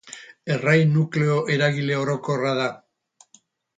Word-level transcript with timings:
Errai 0.53 0.77
nukleo 0.93 1.37
eragile 1.57 1.99
orokorra 2.05 2.55
da. 2.61 2.67